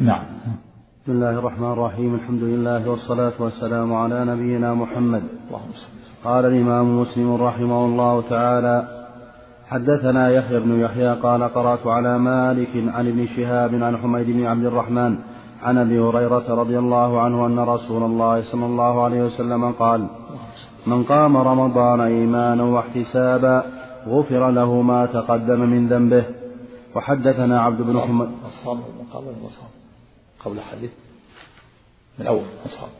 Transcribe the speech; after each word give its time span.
نعم. 0.00 0.22
بسم 1.02 1.12
الله 1.12 1.30
الرحمن 1.30 1.72
الرحيم. 1.72 2.14
الحمد 2.14 2.42
لله 2.42 2.88
والصلاة 2.90 3.32
والسلام 3.38 3.94
على 3.94 4.24
نبينا 4.24 4.74
محمد. 4.74 5.22
اللهم 5.46 5.72
صل 5.72 5.92
قال 6.24 6.44
الإمام 6.46 7.00
مسلم 7.00 7.34
رحمه 7.34 7.84
الله 7.84 8.22
تعالى 8.28 8.76
حدثنا 9.68 10.30
يحيى 10.30 10.60
بن 10.60 10.80
يحيى 10.80 11.14
قال 11.14 11.42
قرأت 11.42 11.86
على 11.86 12.18
مالك 12.18 12.68
عن 12.94 13.08
ابن 13.08 13.26
شهاب 13.26 13.74
عن 13.74 13.96
حميد 13.96 14.26
بن 14.26 14.46
عبد 14.46 14.64
الرحمن 14.64 15.18
عن 15.62 15.78
أبي 15.78 15.98
هريرة 16.00 16.54
رضي 16.54 16.78
الله 16.78 17.20
عنه 17.20 17.46
أن 17.46 17.58
رسول 17.58 18.02
الله 18.02 18.42
صلى 18.52 18.66
الله 18.66 19.04
عليه 19.04 19.22
وسلم 19.22 19.72
قال 19.72 20.06
من 20.86 21.04
قام 21.04 21.36
رمضان 21.36 22.00
إيمانا 22.00 22.62
واحتسابا 22.62 23.64
غفر 24.08 24.50
له 24.50 24.82
ما 24.82 25.06
تقدم 25.06 25.60
من 25.60 25.88
ذنبه 25.88 26.39
وحدثنا 26.94 27.60
عبد 27.60 27.82
بن 27.82 27.92
من 27.92 28.00
قبل 29.12 29.26
ما 29.26 29.48
صام 29.48 29.70
قبل 30.44 30.58
الحديث 30.58 30.90
من 32.18 32.26
أول 32.26 32.44
صام 32.68 32.90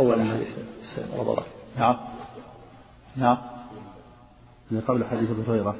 أول 0.00 0.22
حديث. 0.30 0.48
رمضان 1.14 1.44
نعم. 1.78 1.96
نعم. 3.16 3.38
من 4.70 4.80
قبل 4.80 5.04
حديث 5.04 5.30
أبي 5.30 5.42
هريرة. 5.48 5.76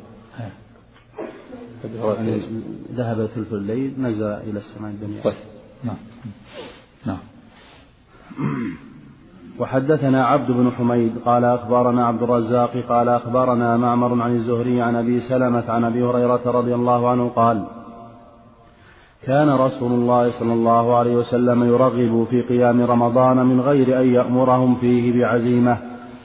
ذهب 2.92 3.26
ثلث 3.26 3.52
الليل 3.52 3.94
نزل 3.98 4.26
إلى 4.26 4.58
السماء 4.58 4.90
الدنيا. 4.90 5.22
طيب. 5.22 5.34
نعم. 5.84 5.96
نعم. 7.06 7.18
وحدثنا 9.58 10.26
عبد 10.26 10.50
بن 10.50 10.70
حميد 10.70 11.12
قال 11.24 11.44
أخبرنا 11.44 12.06
عبد 12.06 12.22
الرزاق 12.22 12.70
قال 12.88 13.08
أخبرنا 13.08 13.76
معمر 13.76 14.22
عن 14.22 14.30
الزهري 14.30 14.82
عن 14.82 14.96
أبي 14.96 15.20
سلمة 15.20 15.70
عن 15.70 15.84
أبي 15.84 16.04
هريرة 16.04 16.40
رضي 16.46 16.74
الله 16.74 17.10
عنه 17.10 17.28
قال 17.28 17.64
كان 19.26 19.50
رسول 19.50 19.92
الله 19.92 20.30
صلى 20.30 20.52
الله 20.52 20.96
عليه 20.96 21.16
وسلم 21.16 21.64
يرغب 21.64 22.26
في 22.30 22.42
قيام 22.42 22.82
رمضان 22.82 23.46
من 23.46 23.60
غير 23.60 24.00
أن 24.00 24.06
يأمرهم 24.06 24.74
فيه 24.74 25.20
بعزيمة 25.20 25.78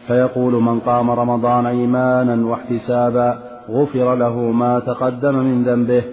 فيقول 0.08 0.54
من 0.54 0.80
قام 0.80 1.12
رمضان 1.12 1.66
إيمانا 1.66 2.48
واحتسابا 2.48 3.38
غفر 3.70 4.16
له 4.16 4.36
ما 4.36 4.80
تقدم 4.80 5.36
من 5.36 5.64
ذنبه 5.64 6.04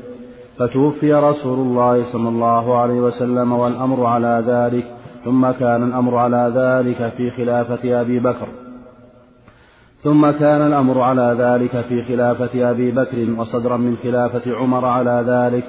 فتوفي 0.59 1.15
رسول 1.15 1.59
الله 1.59 2.13
صلى 2.13 2.29
الله 2.29 2.79
عليه 2.79 3.01
وسلم 3.01 3.53
والأمر 3.53 4.07
على 4.07 4.45
ذلك. 4.47 4.94
ثم 5.25 5.51
كان 5.51 5.83
الأمر 5.83 6.17
على 6.17 6.53
ذلك 6.57 7.13
في 7.17 7.31
خلافة 7.31 8.01
أبي 8.01 8.21
بكر. 8.21 8.49
ثم 10.03 10.31
كان 10.31 10.67
الأمر 10.67 11.01
على 11.01 11.37
ذلك 11.39 11.81
في 11.81 12.03
خلافة 12.03 12.71
أبي 12.71 12.91
بكر 12.91 13.41
وصدرا 13.41 13.77
من 13.77 13.97
خلافة 13.97 14.57
عمر 14.57 14.85
على 14.85 15.25
ذلك. 15.27 15.65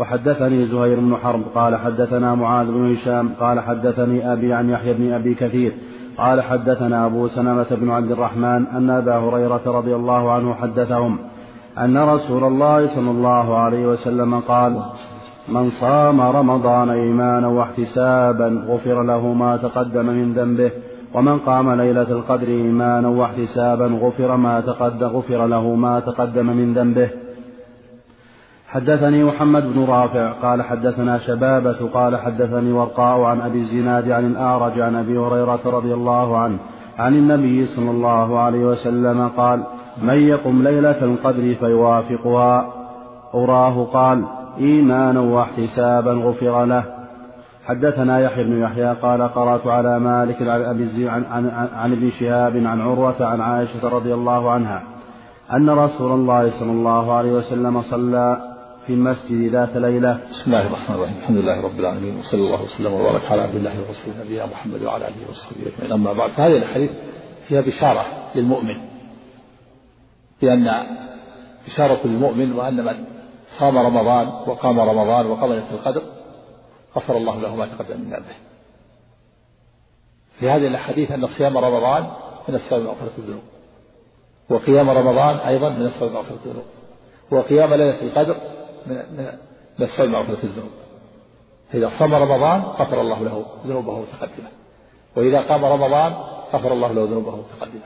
وحدثني 0.00 0.64
زهير 0.64 1.00
بن 1.00 1.16
حرب 1.16 1.42
قال 1.54 1.76
حدثنا 1.76 2.34
معاذ 2.34 2.66
بن 2.66 2.92
هشام 2.92 3.30
قال 3.40 3.60
حدثني 3.60 4.32
أبي 4.32 4.52
عن 4.52 4.70
يحيى 4.70 4.94
بن 4.94 5.12
أبي 5.12 5.34
كثير 5.34 5.74
قال 6.18 6.42
حدثنا 6.42 7.06
أبو 7.06 7.28
سلمة 7.28 7.66
بن 7.70 7.90
عبد 7.90 8.10
الرحمن 8.10 8.66
أن 8.66 8.90
أبا 8.90 9.16
هريرة 9.16 9.60
رضي 9.66 9.94
الله 9.94 10.32
عنه 10.32 10.54
حدثهم 10.54 11.18
أن 11.78 11.98
رسول 11.98 12.44
الله 12.44 12.94
صلى 12.94 13.10
الله 13.10 13.58
عليه 13.58 13.86
وسلم 13.86 14.40
قال 14.40 14.82
من 15.48 15.70
صام 15.70 16.20
رمضان 16.20 16.90
إيمانا 16.90 17.48
واحتسابا 17.48 18.64
غفر 18.68 19.02
له 19.02 19.32
ما 19.32 19.56
تقدم 19.56 20.06
من 20.06 20.32
ذنبه 20.32 20.70
ومن 21.14 21.38
قام 21.38 21.70
ليلة 21.70 22.10
القدر 22.10 22.48
إيمانا 22.48 23.08
واحتسابا 23.08 23.86
غفر 23.86 24.36
ما 24.36 24.60
تقدم 24.60 25.06
غفر 25.06 25.46
له 25.46 25.74
ما 25.74 26.00
تقدم 26.00 26.46
من 26.46 26.74
ذنبه. 26.74 27.08
حدثني 28.68 29.24
محمد 29.24 29.62
بن 29.62 29.84
رافع 29.84 30.32
قال 30.32 30.62
حدثنا 30.62 31.18
شبابة 31.18 31.88
قال 31.94 32.16
حدثني 32.16 32.72
ورقاء 32.72 33.20
عن 33.20 33.40
أبي 33.40 33.58
الزناد 33.58 34.10
عن 34.10 34.26
الأعرج 34.26 34.80
عن 34.80 34.94
أبي 34.94 35.18
هريرة 35.18 35.60
رضي 35.66 35.94
الله 35.94 36.38
عنه 36.38 36.58
عن 36.98 37.14
النبي 37.14 37.66
صلى 37.66 37.90
الله 37.90 38.38
عليه 38.38 38.64
وسلم 38.64 39.28
قال 39.36 39.62
من 40.02 40.14
يقم 40.14 40.62
ليلة 40.62 41.04
القدر 41.04 41.54
فيوافقها. 41.54 42.66
أراه 43.34 43.84
قال 43.84 44.24
إيمانا 44.58 45.20
واحتسابا 45.20 46.12
غفر 46.12 46.64
له. 46.64 46.84
حدثنا 47.66 48.20
يحيى 48.20 48.44
بن 48.44 48.62
يحيى 48.62 48.94
قال 48.94 49.22
قرأت 49.22 49.66
على 49.66 49.98
مالك 49.98 50.42
عن 50.42 50.62
أبي 50.62 51.08
عن, 51.08 51.24
عن, 51.74 51.92
ابن 51.92 52.10
شهاب 52.10 52.56
عن 52.56 52.80
عروة 52.80 53.26
عن 53.26 53.40
عائشة 53.40 53.88
رضي 53.88 54.14
الله 54.14 54.50
عنها 54.50 54.82
أن 55.52 55.70
رسول 55.70 56.12
الله 56.12 56.50
صلى 56.60 56.70
الله 56.70 57.12
عليه 57.12 57.32
وسلم 57.32 57.82
صلى 57.82 58.38
في 58.86 58.92
المسجد 58.92 59.52
ذات 59.52 59.76
ليلة. 59.76 60.18
بسم 60.30 60.44
الله 60.46 60.66
الرحمن 60.66 60.96
الرحيم. 60.96 61.16
الحمد 61.16 61.36
لله 61.36 61.60
رب 61.60 61.80
العالمين 61.80 62.18
وصلى 62.18 62.40
الله 62.40 62.62
وسلم 62.62 62.92
وبارك 62.92 63.32
على 63.32 63.42
عبد 63.42 63.54
الله 63.54 63.70
ورسوله 63.70 64.24
نبينا 64.24 64.46
محمد 64.46 64.82
وعلى 64.82 65.08
آله 65.08 65.30
وصحبه 65.30 65.66
أجمعين. 65.66 65.92
أما 65.92 66.12
بعد 66.12 66.30
فهذه 66.30 66.56
الأحاديث 66.56 66.90
فيها 67.48 67.60
بشارة 67.60 68.04
للمؤمن 68.34 68.76
بان 70.42 70.66
بشارة 71.66 72.06
للمؤمن 72.06 72.52
وأن 72.52 72.76
من 72.84 73.15
صام 73.58 73.78
رمضان 73.78 74.28
وقام 74.28 74.80
رمضان 74.80 75.26
وقام 75.26 75.52
ليلة 75.52 75.70
القدر 75.70 76.02
غفر 76.96 77.16
الله 77.16 77.40
له 77.40 77.56
ما 77.56 77.66
تقدم 77.66 78.00
من 78.00 78.10
ذنبه. 78.10 78.36
في 80.38 80.50
هذه 80.50 80.66
الأحاديث 80.66 81.10
أن 81.10 81.26
صيام 81.26 81.58
رمضان 81.58 82.10
من 82.48 82.54
السبب 82.54 82.84
مغفره 82.84 83.18
الذنوب 83.18 83.42
وقيام 84.50 84.90
رمضان 84.90 85.36
أيضا 85.36 85.68
من 85.68 85.86
السبب 85.86 86.12
مغفره 86.12 86.38
الذنوب 86.44 86.64
وقيام 87.30 87.74
ليلة 87.74 88.02
القدر 88.02 88.36
من 88.86 88.96
من 89.78 89.84
السبب 89.84 90.08
مغفرة 90.08 90.44
الذنوب. 90.44 90.70
فإذا 91.72 91.90
صام 91.98 92.14
رمضان 92.14 92.60
غفر 92.60 93.00
الله 93.00 93.22
له 93.22 93.46
ذنوبه 93.66 93.96
المتقدمة 93.96 94.48
وإذا 95.16 95.40
قام 95.40 95.64
رمضان 95.64 96.12
غفر 96.52 96.72
الله 96.72 96.92
له 96.92 97.04
ذنوبه 97.04 97.34
المتقدمة 97.34 97.82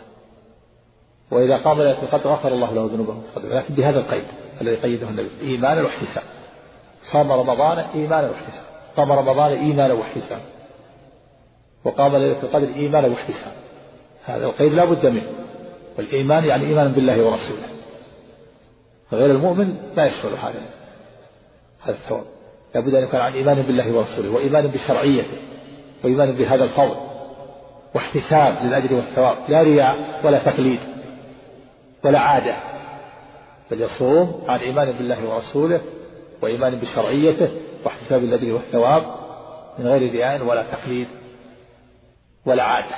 وإذا 1.30 1.56
قام 1.56 1.78
ليلة 1.78 2.02
القدر 2.02 2.30
غفر 2.30 2.48
الله 2.48 2.72
له 2.74 2.86
ذنوبه 2.86 3.12
المتقدمة 3.12 3.54
لكن 3.54 3.74
بهذا 3.74 3.98
القيد 3.98 4.24
الذي 4.60 4.76
قيده 4.76 5.08
النبي. 5.08 5.30
إيمانا 5.42 5.82
واحتسابا 5.82 6.26
صام 7.12 7.32
رمضان 7.32 7.78
إيمانا 7.78 8.30
واحتسابا 8.30 8.66
قام 8.96 9.12
رمضان 9.12 9.52
إيمانا 9.52 9.94
واحتسابا 9.94 10.42
وقام 11.84 12.16
ليلة 12.16 12.42
القدر 12.42 12.74
إيمانا 12.74 13.08
واحتسابا 13.08 13.56
هذا 14.24 14.44
القيد 14.44 14.72
لا 14.72 14.84
بد 14.84 15.06
منه. 15.06 15.26
والإيمان 15.98 16.44
يعني 16.44 16.66
إيمانا 16.66 16.88
بالله 16.88 17.18
ورسوله. 17.18 17.66
غير 19.12 19.30
المؤمن 19.30 19.76
لا 19.96 20.06
يشمل 20.06 20.32
هذا. 20.32 20.62
هذا 21.82 21.94
الثواب. 21.94 22.24
لابد 22.74 22.94
أن 22.94 23.02
يكون 23.02 23.20
عن 23.20 23.32
إيمان 23.32 23.62
بالله 23.62 23.96
ورسوله 23.96 24.30
وإيمان 24.30 24.66
بشرعيته 24.66 25.36
وإيمان 26.04 26.32
بهذا 26.32 26.64
الفضل. 26.64 26.96
واحتساب 27.94 28.54
للأجر 28.64 28.94
والثواب. 28.94 29.36
لا 29.48 29.62
رياء 29.62 30.26
ولا 30.26 30.44
تقليد 30.44 30.80
ولا 32.04 32.18
عادة. 32.18 32.79
بل 33.70 33.80
يصوم 33.80 34.44
عن 34.48 34.60
إيمان 34.60 34.92
بالله 34.92 35.28
ورسوله 35.28 35.80
وإيمان 36.42 36.76
بشرعيته 36.76 37.50
واحتساب 37.84 38.24
الأجر 38.24 38.52
والثواب 38.52 39.02
من 39.78 39.86
غير 39.86 40.12
رياء 40.12 40.42
ولا 40.42 40.62
تقليد 40.62 41.08
ولا 42.46 42.62
عادة. 42.62 42.96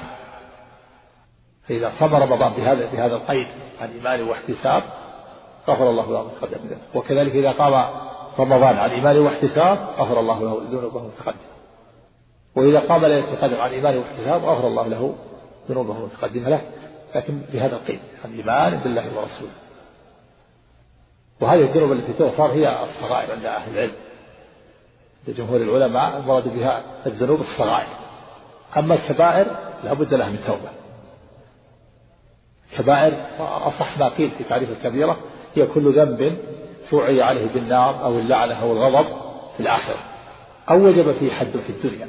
فإذا 1.68 1.92
صام 1.98 2.14
رمضان 2.14 2.52
بهذا 2.52 2.90
بهذا 2.92 3.14
القيد 3.14 3.46
عن 3.80 3.90
إيمان 3.90 4.22
واحتساب 4.22 4.82
غفر 5.68 5.90
الله 5.90 6.12
له 6.12 6.22
ما 6.22 6.30
تقدم 6.40 6.64
من 6.64 6.76
وكذلك 6.94 7.32
إذا 7.32 7.52
قام 7.52 7.94
رمضان 8.38 8.76
عن 8.76 8.90
إيمان 8.90 9.18
واحتساب 9.18 9.78
غفر 9.98 10.20
الله 10.20 10.40
له 10.40 10.62
ذنوبه 10.70 11.00
المتقدمة 11.00 11.52
وإذا 12.56 12.80
قام 12.80 13.00
ليلة 13.00 13.32
القدر 13.32 13.60
عن 13.60 13.70
إيمان 13.70 13.96
واحتساب 13.96 14.44
غفر 14.44 14.66
الله 14.66 14.88
له 14.88 15.14
ذنوبه 15.70 15.98
المتقدمة 15.98 16.48
له 16.48 16.62
لكن 17.14 17.40
بهذا 17.52 17.76
القيد 17.76 18.00
عن 18.24 18.34
إيمان 18.34 18.80
بالله 18.82 19.06
ورسوله. 19.06 19.52
وهذه 21.42 21.60
الذنوب 21.60 21.92
التي 21.92 22.12
تغفر 22.12 22.46
هي 22.46 22.82
الصغائر 22.82 23.32
عند 23.32 23.44
أهل 23.44 23.72
العلم. 23.72 23.94
لجمهور 25.28 25.56
العلماء 25.56 26.16
المراد 26.16 26.48
بها 26.48 26.82
الذنوب 27.06 27.40
الصغائر. 27.40 27.86
أما 28.76 28.94
الكبائر 28.94 29.46
لا 29.84 29.92
بد 29.92 30.14
لها 30.14 30.30
من 30.30 30.38
توبة. 30.46 30.70
كبائر 32.78 33.26
أصح 33.38 33.98
ما 33.98 34.08
قيل 34.08 34.30
في 34.30 34.44
تعريف 34.44 34.70
الكبيرة 34.70 35.16
هي 35.54 35.66
كل 35.66 35.92
ذنب 35.92 36.38
سعي 36.90 37.22
عليه 37.22 37.46
بالنار 37.46 38.04
أو 38.04 38.18
اللعنة 38.18 38.62
أو 38.62 38.72
الغضب 38.72 39.06
في 39.56 39.60
الآخرة 39.60 40.00
أو 40.70 40.86
وجب 40.86 41.12
فيه 41.12 41.30
حد 41.30 41.56
في 41.56 41.70
الدنيا 41.70 42.08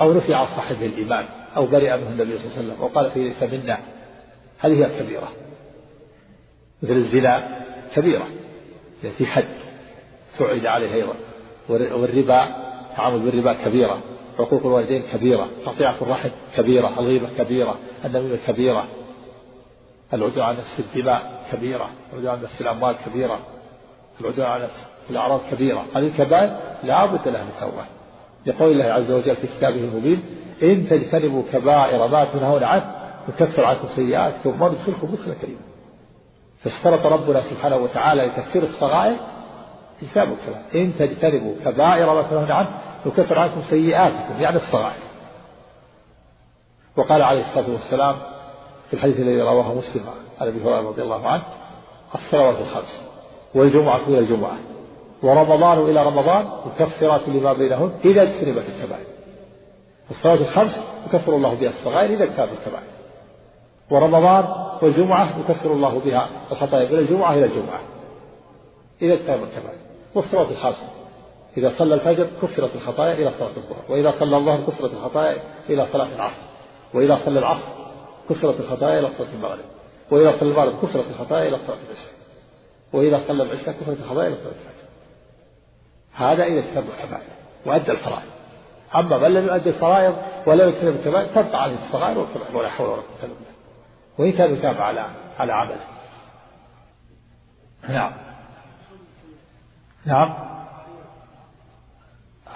أو 0.00 0.12
نفي 0.12 0.34
عن 0.34 0.46
صاحبه 0.46 0.86
الإيمان 0.86 1.28
أو 1.56 1.66
برئ 1.66 1.96
منه 1.96 2.08
النبي 2.08 2.38
صلى 2.38 2.46
الله 2.46 2.56
عليه 2.56 2.68
وسلم 2.68 2.82
وقال 2.84 3.10
فيه 3.10 3.22
ليس 3.22 3.42
منا. 3.42 3.78
هذه 4.58 4.78
هي 4.78 4.86
الكبيرة. 4.86 5.28
مثل 6.82 6.92
الزنا 6.92 7.62
كبيرة 7.94 8.26
في 9.18 9.26
حد 9.26 9.44
سعد 10.38 10.66
عليه 10.66 10.94
أيضا 10.94 11.14
والربا 11.68 12.48
تعامل 12.96 13.18
بالربا 13.18 13.52
كبيرة 13.52 14.02
عقوق 14.38 14.66
الوالدين 14.66 15.02
كبيرة 15.12 15.48
قطيعة 15.66 16.02
الرحم 16.02 16.30
كبيرة 16.56 16.88
الغيبة 16.88 17.28
كبيرة 17.38 17.78
النميمة 18.04 18.38
كبيرة 18.46 18.88
العدوان 20.12 20.46
على 20.46 20.56
نفس 20.56 20.80
الدماء 20.80 21.42
كبيرة 21.52 21.90
العدوان 22.12 22.34
على 22.34 22.42
نفس 22.42 22.60
الأموال 22.60 22.96
كبيرة 23.06 23.38
العدوان 24.20 24.46
على 24.46 24.64
نفس 24.64 24.92
الأعراض 25.10 25.40
كبيرة. 25.50 25.84
هذه 25.96 26.06
الكبائر 26.06 26.56
لا 26.84 27.06
بد 27.06 27.28
لها 27.28 27.44
من 27.44 27.50
توبة. 27.60 27.84
يقول 28.46 28.72
الله 28.72 28.84
عز 28.84 29.12
وجل 29.12 29.36
في 29.36 29.46
كتابه 29.46 29.76
المبين 29.76 30.22
إن 30.62 30.88
تجتنبوا 30.88 31.42
كبائر 31.52 32.06
ما 32.08 32.24
تنهون 32.24 32.64
عنه 32.64 32.94
نكفر 33.28 33.64
عنكم 33.64 33.88
سيئاتكم 33.88 34.62
وندخلكم 34.62 35.12
مدخلا 35.12 35.34
كريما. 35.34 35.71
فاشترط 36.64 37.06
ربنا 37.06 37.40
سبحانه 37.40 37.76
وتعالى 37.76 38.26
لتكفير 38.26 38.62
الصغائر 38.62 39.16
اجتناب 40.02 40.28
الكبائر 40.28 40.84
إن 40.84 40.92
تجتنبوا 40.98 41.54
كبائر 41.64 42.14
ما 42.14 42.22
تنهون 42.22 42.50
عنه 42.50 42.78
نكفر 43.06 43.38
عنكم 43.38 43.62
سيئاتكم 43.70 44.40
يعني 44.40 44.56
الصغائر. 44.56 45.02
وقال 46.96 47.22
عليه 47.22 47.40
الصلاة 47.40 47.70
والسلام 47.72 48.16
في 48.88 48.94
الحديث 48.94 49.16
الذي 49.16 49.40
رواه 49.40 49.74
مسلم 49.74 50.02
عن 50.40 50.48
أبي 50.48 50.62
هريرة 50.62 50.88
رضي 50.88 51.02
الله 51.02 51.28
عنه 51.28 51.44
الصلوات 52.14 52.60
الخمس 52.60 53.08
والجمعة 53.54 54.08
إلى 54.08 54.18
الجمعة. 54.18 54.56
ورمضان 55.22 55.78
إلى 55.78 56.02
رمضان 56.02 56.48
مكفرات 56.66 57.28
لما 57.28 57.52
بينهن 57.52 57.92
إذا 58.04 58.22
اجتنبت 58.22 58.64
الكبائر. 58.68 59.06
الصلاة 60.10 60.34
الخمس 60.34 60.84
يكفر 61.06 61.36
الله 61.36 61.54
بها 61.54 61.70
الصغائر 61.70 62.14
إذا 62.14 62.24
اجتنبت 62.24 62.58
الكبائر. 62.58 62.92
ورمضان 63.90 64.61
والجمعة 64.82 65.40
يكفر 65.40 65.72
الله 65.72 65.98
بها 65.98 66.30
الخطايا 66.52 66.90
من 66.90 66.98
الجمعة 66.98 67.34
إلى 67.34 67.44
الجمعة. 67.44 67.80
إذا 69.02 69.14
اجتنب 69.14 69.42
الكبائر 69.42 69.78
والصلاة 70.14 70.50
الخمس 70.50 70.90
إذا 71.56 71.78
صلى 71.78 71.94
الفجر 71.94 72.28
كفرت 72.42 72.74
الخطايا 72.74 73.12
إلى 73.12 73.30
صلاة 73.30 73.48
الظهر. 73.56 73.84
وإذا 73.88 74.10
صلى 74.10 74.36
الظهر 74.36 74.66
كفرت 74.66 74.92
الخطايا 74.92 75.42
إلى 75.68 75.86
صلاة 75.86 76.14
العصر. 76.16 76.42
وإذا 76.94 77.18
صلى 77.24 77.38
العصر 77.38 77.68
كفرت 78.30 78.60
الخطايا 78.60 78.98
إلى 78.98 79.08
صلاة 79.08 79.28
المغرب. 79.34 79.64
وإذا 80.10 80.38
صلى 80.38 80.48
المغرب 80.48 80.82
كفرت 80.82 81.06
الخطايا 81.10 81.48
إلى 81.48 81.56
صلاة 81.56 81.76
العشاء. 81.76 82.12
وإذا 82.92 83.18
صلى 83.28 83.42
العشاء 83.42 83.74
كفرت 83.80 84.00
الخطايا 84.00 84.28
إلى 84.28 84.36
صلاة 84.36 84.52
الفجر 84.52 84.88
هذا 86.14 86.44
إذا 86.44 86.58
اجتنب 86.58 86.84
الكبائر 86.84 87.32
وأدى 87.66 87.92
الفرائض. 87.92 88.32
أما 88.94 89.18
من 89.18 89.34
لم 89.34 89.46
يؤدي 89.46 89.68
الفرائض 89.68 90.16
ولم 90.46 90.68
يجتنب 90.68 90.96
الكبائر 90.96 91.26
تبقى 91.26 91.62
عليه 91.62 91.74
الصغائر 91.86 92.26
ولا 92.54 92.68
حول 92.68 92.88
ولا 92.88 92.96
قوة 92.96 93.24
إلا 93.24 93.34
بالله. 93.34 93.51
وإن 94.18 94.32
كان 94.32 94.54
يتابع 94.54 94.84
على 94.84 95.10
على 95.38 95.52
عمله. 95.52 95.80
نعم. 97.88 98.12
نعم. 100.04 100.52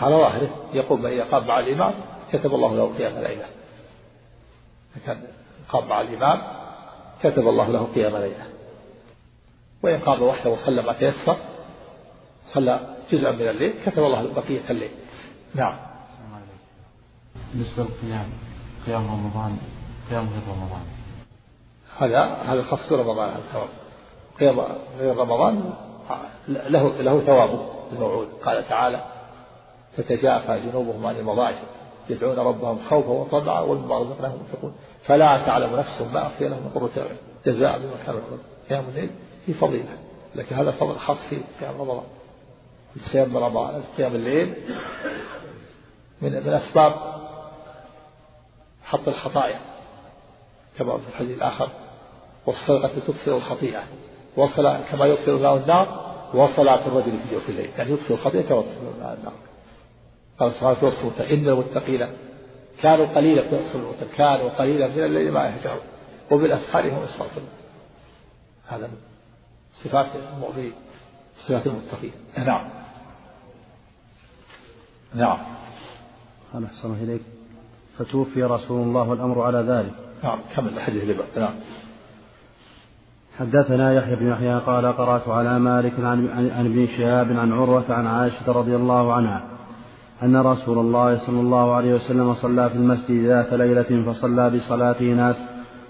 على 0.01 0.17
ظاهره 0.17 0.51
يقول 0.73 1.01
من 1.01 1.11
يقام 1.11 1.47
مع 1.47 1.59
الإمام 1.59 1.95
كتب 2.33 2.55
الله 2.55 2.77
له 2.77 2.97
قيام 2.99 3.13
ليلة. 3.13 3.47
كان 5.07 5.23
قام 5.69 5.89
مع 5.89 6.01
الإمام 6.01 6.43
كتب 7.23 7.49
الله 7.49 7.69
له 7.69 7.85
قيام 7.95 8.17
ليلة. 8.17 8.47
وإن 9.83 9.99
قام 9.99 10.23
وحده 10.23 10.51
وصلى 10.51 10.83
ما 10.83 10.93
تيسر 10.93 11.37
صلى 12.47 12.97
جزءا 13.11 13.33
من 13.33 13.49
الليل 13.49 13.75
كتب 13.87 13.99
الله 13.99 14.33
بقية 14.33 14.71
الليل. 14.71 14.91
نعم. 15.55 15.79
بالنسبة 17.53 17.85
للقيام 17.85 18.33
قيام 18.87 19.07
رمضان 19.07 19.59
قيام 20.11 20.29
غير 20.29 20.43
رمضان. 20.49 20.96
هذا 21.99 22.25
هذا 22.25 22.63
خاص 22.63 22.91
برمضان 22.91 23.31
هذا 23.31 23.43
ثواب. 23.53 23.69
قيام 24.41 24.61
غير 24.99 25.17
رمضان 25.17 25.73
له 26.49 27.03
له 27.03 27.21
ثوابه 27.21 27.69
الموعود. 27.93 28.29
قال 28.45 28.69
تعالى 28.69 29.05
تتجافى 29.97 30.61
جنوبهم 30.61 31.07
عن 31.07 31.17
المضاجع 31.17 31.59
يدعون 32.11 32.39
ربهم 32.39 32.79
خوفا 32.79 33.11
وطمعا 33.11 33.61
ومما 33.61 33.99
رزقناهم 33.99 34.39
ينفقون 34.41 34.75
فلا 35.05 35.47
تعلم 35.47 35.77
نفس 35.77 36.03
ما 36.13 36.27
أخفي 36.27 36.49
لهم 36.49 36.63
من 36.63 36.71
قرة 36.75 37.03
أعين. 37.03 37.17
جزاء 37.47 37.79
بما 37.79 37.97
كانوا 38.07 38.21
يعملون. 38.21 38.41
قيام 38.69 38.85
الليل 38.89 39.11
في 39.47 39.55
فضيلة 39.55 39.99
لكن 40.35 40.57
هذا 40.57 40.71
فضل 40.71 40.97
خاص 40.97 41.27
في 41.31 41.41
قيام 41.61 41.81
رمضان. 41.81 42.05
صيام 43.13 43.37
رمضان 43.37 43.83
قيام 43.97 44.15
الليل 44.15 44.55
من 46.23 46.33
من 46.33 46.53
أسباب 46.53 46.93
حط 48.85 49.09
الخطايا 49.09 49.61
كما 50.79 50.99
في 50.99 51.09
الحديث 51.09 51.37
الآخر. 51.37 51.71
والسرقة 52.47 52.99
تطفئ 53.07 53.37
الخطيئة 53.37 53.83
وصل 54.37 54.77
كما 54.91 55.07
يطفئ 55.07 55.31
الماء 55.31 55.57
النار 55.57 56.07
وصلاة 56.35 56.87
الرجل 56.87 57.19
في 57.19 57.35
جوف 57.35 57.49
الليل. 57.49 57.71
يعني 57.71 57.93
يطفئ 57.93 58.15
الخطيئة 58.15 58.43
كما 58.43 58.61
تطفئ 58.61 58.97
الماء 58.97 59.15
النار. 59.19 59.33
قال 60.39 60.53
سبحانه 60.53 60.77
وتعالى 61.05 61.35
إن 61.35 61.49
المتقين 61.49 62.09
كانوا 62.83 63.15
قليلا 63.15 63.43
في 63.43 63.59
كانوا 64.17 64.51
قليلا 64.59 64.89
من 64.89 65.05
الليل 65.05 65.33
ما 65.33 65.47
يهجعون 65.47 65.81
وبالأسحار 66.31 66.89
هم 66.89 67.05
يستغفرون. 67.05 67.49
هذا 68.69 68.87
من 68.87 68.97
صفات 69.73 70.07
المؤمنين 70.35 70.73
صفات 71.37 71.67
المتقين. 71.67 72.13
نعم. 72.39 72.71
نعم. 75.15 75.39
قال 76.53 76.65
أحسن 76.65 76.95
إليك. 76.95 77.23
فتوفي 77.99 78.43
رسول 78.43 78.83
الله 78.83 79.09
والأمر 79.09 79.43
على 79.43 79.59
ذلك. 79.59 79.95
نعم. 80.25 80.43
كمل 80.57 80.69
الحديث 80.69 81.03
اللي 81.03 81.15
بعد. 81.15 81.39
نعم. 81.39 81.55
حدثنا 83.39 83.93
يحيى 83.93 84.17
بن 84.17 84.29
يحيى 84.29 84.59
قال 84.59 84.87
قرأت 84.87 85.29
على 85.29 85.59
مالك 85.59 85.93
عن, 86.01 86.29
عن 86.57 86.67
ابن 86.67 86.87
شهاب 86.87 87.27
عن 87.37 87.53
عروة 87.53 87.85
عن 87.95 88.07
عائشة 88.07 88.53
رضي 88.53 88.77
الله 88.77 89.13
عنها 89.13 89.45
أن 90.23 90.37
رسول 90.37 90.79
الله 90.79 91.17
صلى 91.27 91.41
الله 91.41 91.75
عليه 91.75 91.95
وسلم 91.95 92.35
صلى 92.35 92.71
في 92.71 92.77
المسجد 92.77 93.25
ذات 93.25 93.53
ليلة 93.53 94.13
فصلى 94.13 94.51
بصلاته 94.51 95.05
ناس 95.05 95.37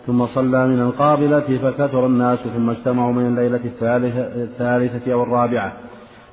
ثم 0.07 0.27
صلى 0.27 0.69
من 0.69 0.81
القابلة 0.81 1.59
فكثر 1.63 2.07
الناس 2.07 2.39
ثم 2.39 2.71
اجتمعوا 2.71 3.13
من 3.13 3.27
الليلة 3.27 3.61
الثالثة, 4.37 5.13
أو 5.13 5.23
الرابعة 5.23 5.73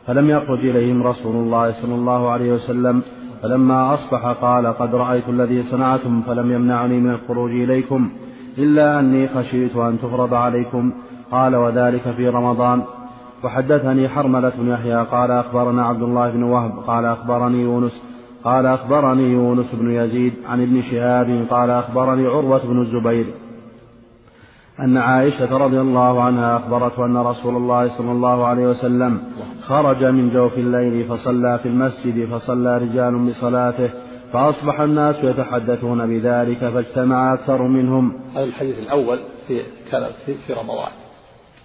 فلم 0.07 0.29
يخرج 0.29 0.59
إليهم 0.59 1.03
رسول 1.03 1.35
الله 1.35 1.81
صلى 1.81 1.95
الله 1.95 2.31
عليه 2.31 2.53
وسلم 2.53 3.01
فلما 3.43 3.93
أصبح 3.93 4.27
قال 4.27 4.67
قد 4.67 4.95
رأيت 4.95 5.29
الذي 5.29 5.63
صنعتم 5.63 6.21
فلم 6.21 6.51
يمنعني 6.51 6.99
من 6.99 7.09
الخروج 7.09 7.51
إليكم 7.51 8.11
إلا 8.57 8.99
أني 8.99 9.27
خشيت 9.27 9.75
أن 9.75 9.97
تفرض 9.99 10.33
عليكم. 10.33 10.93
قال 11.31 11.55
وذلك 11.55 12.01
في 12.01 12.29
رمضان. 12.29 12.83
وحدثني 13.43 14.09
حرملة 14.09 14.51
بن 14.57 14.69
يحيى. 14.69 15.05
قال 15.11 15.31
أخبرنا 15.31 15.85
عبد 15.85 16.01
الله 16.01 16.29
بن 16.29 16.43
وهب. 16.43 16.71
قال 16.87 17.05
أخبرني 17.05 17.61
يونس. 17.61 18.03
قال 18.43 18.65
أخبرني 18.65 19.33
يونس 19.33 19.75
بن 19.75 19.91
يزيد 19.91 20.33
عن 20.49 20.61
ابن 20.61 20.81
شهاب. 20.81 21.45
قال 21.49 21.69
أخبرني 21.69 22.27
عروة 22.27 22.65
بن 22.67 22.81
الزبير 22.81 23.25
أن 24.79 24.97
عائشة 24.97 25.57
رضي 25.57 25.81
الله 25.81 26.23
عنها 26.23 26.57
أخبرته 26.57 27.05
أن 27.05 27.17
رسول 27.17 27.55
الله 27.55 27.97
صلى 27.97 28.11
الله 28.11 28.45
عليه 28.45 28.67
وسلم 28.67 29.21
خرج 29.61 30.03
من 30.03 30.29
جوف 30.29 30.53
الليل 30.57 31.05
فصلى 31.05 31.59
في 31.63 31.69
المسجد 31.69 32.25
فصلى 32.25 32.77
رجال 32.77 33.29
بصلاته 33.29 33.89
فأصبح 34.33 34.79
الناس 34.79 35.15
يتحدثون 35.23 36.07
بذلك 36.07 36.57
فاجتمع 36.57 37.33
أكثر 37.33 37.61
منهم. 37.61 38.31
هذا 38.35 38.43
الحديث 38.43 38.77
الأول 38.77 39.23
في 39.47 39.63
كان 39.91 40.11
في, 40.25 40.53
رمضان. 40.53 40.91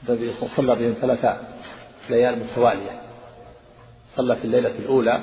النبي 0.08 0.32
صلى 0.32 0.74
بهم 0.74 0.92
ثلاث 0.92 1.26
ليال 2.10 2.38
متوالية. 2.38 3.00
صلى 4.16 4.36
في 4.36 4.44
الليلة 4.44 4.78
الأولى 4.78 5.22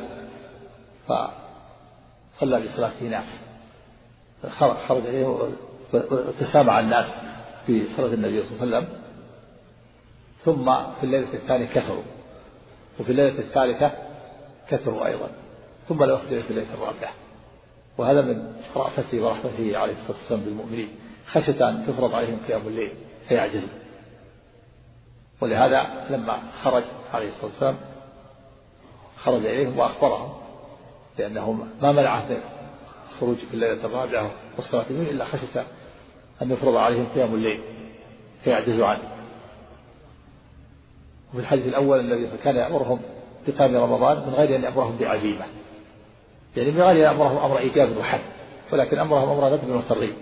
فصلى 1.07 2.61
بصلاة 2.61 3.03
ناس 3.09 3.41
خرج 4.87 5.05
إليه 5.05 5.49
وتسامع 5.93 6.79
الناس 6.79 7.05
في 7.65 7.85
صلاة 7.97 8.13
النبي 8.13 8.43
صلى 8.43 8.63
الله 8.63 8.77
عليه 8.77 8.87
وسلم. 8.87 8.97
ثم 10.39 10.93
في 10.99 11.03
الليلة 11.03 11.33
الثانية 11.33 11.65
كثروا. 11.65 12.03
وفي 12.99 13.09
الليلة 13.09 13.39
الثالثة 13.39 13.91
كثروا 14.69 15.05
أيضا. 15.05 15.29
ثم 15.87 16.03
يخرج 16.03 16.39
في 16.39 16.49
الليلة 16.49 16.73
الرابعة. 16.73 17.13
وهذا 17.97 18.21
من 18.21 18.53
رأفته 18.75 19.21
ورحمته 19.21 19.77
عليه 19.77 19.93
الصلاة 19.93 20.17
والسلام 20.17 20.41
بالمؤمنين. 20.41 20.89
خشية 21.27 21.69
أن 21.69 21.85
تفرض 21.87 22.13
عليهم 22.13 22.37
قيام 22.47 22.67
الليل 22.67 22.93
فيعجزوا. 23.27 23.69
ولهذا 25.41 26.07
لما 26.09 26.41
خرج 26.63 26.83
عليه 27.13 27.27
الصلاة 27.27 27.45
والسلام 27.45 27.75
خرج 29.17 29.45
إليهم 29.45 29.79
وأخبرهم 29.79 30.33
لأنه 31.17 31.51
ما 31.81 31.91
منعه 31.91 32.25
من 32.29 32.37
الخروج 33.11 33.35
في 33.35 33.53
الليلة 33.53 33.85
الرابعة 33.85 34.31
والصلاة 34.55 34.85
إلا 34.89 35.25
خشية 35.25 35.65
أن 36.41 36.51
يفرض 36.51 36.75
عليهم 36.75 37.07
قيام 37.15 37.35
الليل 37.35 37.63
فيعجزوا 38.43 38.85
عنه. 38.85 39.11
وفي 41.29 41.39
الحديث 41.39 41.65
الأول 41.65 41.99
الذي 41.99 42.37
كان 42.43 42.55
يأمرهم 42.55 42.99
بقيام 43.47 43.75
رمضان 43.75 44.17
من 44.27 44.33
غير 44.33 44.55
أن 44.55 44.63
يأمرهم 44.63 44.97
بعزيمة. 44.97 45.45
يعني 46.55 46.71
من 46.71 46.81
غير 46.81 46.91
أن 46.91 46.97
يأمرهم 46.97 47.38
أمر 47.38 47.57
إيجاب 47.57 47.97
وحسن 47.97 48.31
ولكن 48.71 49.00
أمرهم 49.00 49.29
أمر 49.29 49.55
ندب 49.55 49.69
وترغيب 49.69 50.15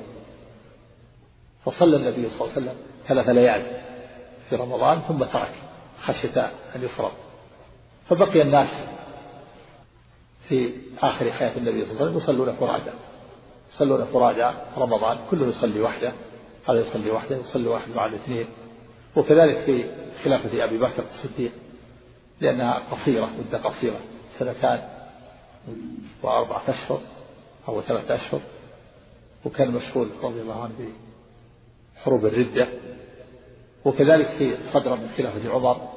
فصلى 1.65 1.95
النبي 1.95 2.29
صلى 2.29 2.41
الله 2.41 2.51
عليه 2.51 2.61
وسلم 2.61 2.75
ثلاث 3.07 3.29
ليال 3.29 3.81
في 4.49 4.55
رمضان 4.55 4.99
ثم 4.99 5.23
ترك 5.23 5.53
خشية 6.01 6.41
أن 6.75 6.83
يفرض 6.83 7.11
فبقي 8.09 8.41
الناس 8.41 8.67
في 10.49 10.73
آخر 11.01 11.31
حياة 11.31 11.57
النبي 11.57 11.85
صلى 11.85 11.91
الله 11.91 12.01
عليه 12.01 12.15
وسلم 12.15 12.17
يصلون 12.17 12.55
فرادى. 12.55 12.91
يصلون 13.73 14.05
فرادى 14.05 14.57
رمضان 14.77 15.17
كله 15.31 15.47
يصلي 15.47 15.81
وحده 15.81 16.13
هذا 16.69 16.79
يصلي 16.79 17.11
وحده 17.11 17.37
يصلي 17.37 17.67
واحد 17.67 17.89
مع 17.95 18.05
الاثنين 18.05 18.47
وكذلك 19.15 19.57
في 19.57 19.85
خلافة 20.23 20.63
أبي 20.63 20.77
بكر 20.77 21.03
الصديق 21.03 21.51
لأنها 22.41 22.79
قصيرة 22.91 23.29
مدة 23.39 23.57
قصيرة 23.57 23.99
سنتان. 24.39 24.92
وأربعة 26.23 26.69
أشهر 26.69 26.99
أو 27.67 27.81
ثلاثة 27.81 28.15
أشهر 28.15 28.41
وكان 29.45 29.71
مشغول 29.71 30.09
رضي 30.21 30.41
الله 30.41 30.63
عنه 30.63 30.73
بحروب 31.95 32.25
الردة. 32.25 32.67
وكذلك 33.85 34.27
في 34.27 34.57
صدر 34.73 34.95
من 34.95 35.09
خلافة 35.17 35.53
عمر 35.53 35.89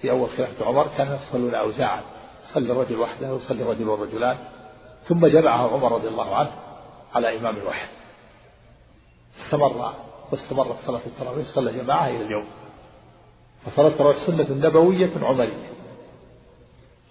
في 0.00 0.10
أول 0.10 0.28
خلافة 0.28 0.66
عمر 0.66 0.88
كان 0.96 1.14
يصلون 1.14 1.54
أوزاعا 1.54 2.02
يصلي 2.44 2.72
الرجل 2.72 2.96
وحده 2.96 3.32
ويصلي 3.32 3.62
الرجل 3.62 3.88
والرجلان. 3.88 4.38
ثم 5.04 5.26
جمعها 5.26 5.68
عمر 5.68 5.92
رضي 5.92 6.08
الله 6.08 6.36
عنه 6.36 6.52
على 7.14 7.38
إمام 7.38 7.58
واحد. 7.66 7.88
استمر 9.38 9.94
واستمرت 10.32 10.76
صلاة 10.86 11.06
التراويح 11.06 11.46
صلى 11.46 11.72
جماعة 11.72 12.08
إلى 12.08 12.22
اليوم. 12.22 12.46
فصلاة 13.64 13.88
التراويح 13.88 14.16
سنة 14.26 14.68
نبوية 14.68 15.10
عمرية. 15.22 15.73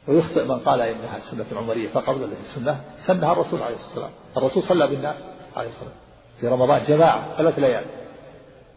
ويخطئ 0.08 0.44
من 0.44 0.60
قال 0.60 0.82
إنها 0.82 1.20
سنة 1.20 1.60
عمرية 1.60 1.88
فقط 1.88 2.16
بل 2.16 2.34
سنة 2.56 2.82
سنها 3.08 3.32
الرسول 3.32 3.62
عليه 3.62 3.76
الصلاة 3.76 3.90
والسلام. 3.90 4.12
الرسول 4.38 4.64
صلى 4.64 4.88
بالناس 4.88 5.24
عليه 5.56 5.70
الصلاة 5.70 5.90
والسلام. 5.90 6.04
في 6.40 6.48
رمضان 6.48 6.84
جماعة 6.88 7.38
ثلاث 7.38 7.60
ليال. 7.60 7.86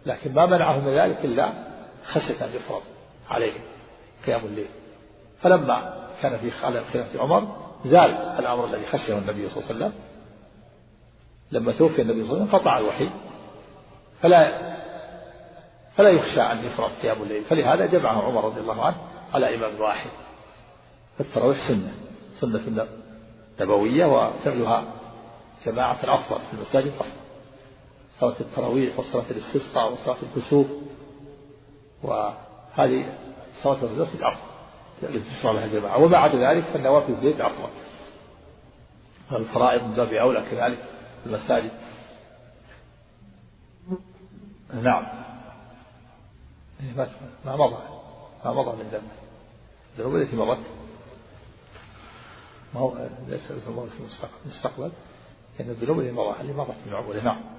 لكن 0.06 0.34
ما 0.34 0.46
منعهم 0.46 0.84
من 0.84 0.98
ذلك 0.98 1.24
إلا 1.24 1.52
خشية 2.04 2.44
أن 2.44 2.50
يفرض 2.54 2.82
عليهم 3.30 3.60
قيام 4.26 4.44
الليل. 4.44 4.68
فلما 5.42 6.08
كان 6.22 6.38
في 6.38 6.50
خلافة 6.50 7.20
عمر 7.20 7.56
زال 7.84 8.10
الأمر 8.10 8.64
الذي 8.64 8.86
خشيه 8.86 9.18
النبي 9.18 9.48
صلى 9.48 9.64
الله 9.64 9.74
عليه 9.74 9.86
وسلم. 9.86 9.92
لما 11.50 11.72
توفي 11.72 12.02
النبي 12.02 12.24
صلى 12.24 12.32
الله 12.32 12.42
عليه 12.42 12.48
وسلم 12.48 12.60
قطع 12.60 12.78
الوحي. 12.78 13.10
فلا 14.22 14.76
فلا 15.96 16.08
يخشى 16.08 16.40
أن 16.40 16.58
يفرض 16.58 16.90
قيام 17.02 17.22
الليل. 17.22 17.44
فلهذا 17.44 17.86
جمعه 17.86 18.22
عمر 18.22 18.44
رضي 18.44 18.60
الله 18.60 18.84
عنه 18.84 18.96
على 19.34 19.54
إمام 19.54 19.80
واحد. 19.80 20.10
فالتراويح 21.18 21.68
سنة 21.68 22.58
سنة 22.58 22.86
نبوية 23.60 24.06
وفعلها 24.06 24.84
جماعة 25.66 25.98
أفضل 26.02 26.40
في 26.40 26.54
المساجد 26.54 26.92
أفضل 26.92 27.10
صلاة 28.18 28.40
التراويح 28.40 28.98
وصلاة 28.98 29.24
الاستسقاء 29.30 29.92
وصلاة 29.92 30.16
الكسوف. 30.22 30.66
وهذه 32.02 33.18
صلاة 33.62 33.84
المسجد 33.84 34.20
أفضل 34.22 35.22
تشرع 35.24 35.52
لها 35.52 35.64
الجماعة 35.64 35.98
وما 35.98 36.18
عدا 36.18 36.50
ذلك 36.50 36.64
فالنوافل 36.64 37.06
في 37.06 37.12
البيت 37.12 37.40
أفضل 37.40 37.68
الفرائض 39.32 39.82
من 39.82 39.94
باب 39.94 40.12
أولى 40.12 40.50
كذلك 40.50 40.78
المساجد. 41.26 41.70
نعم. 44.82 45.06
ما 47.44 47.56
مضى. 47.56 47.82
ما 48.44 48.52
مضى 48.52 48.76
من 48.76 48.88
ذنبه. 48.90 49.26
الذنوب 49.98 50.16
التي 50.16 50.36
مضت 50.36 50.66
ما 52.76 52.82
هو 52.82 53.08
ليس 53.28 53.50
المستقبل. 54.00 54.90
لأن 55.58 55.70
الذنوب 55.70 56.00
اللي 56.00 56.52
مضت 56.52 56.76
من 56.86 56.94
عمره 56.94 57.20
نعم. 57.20 57.55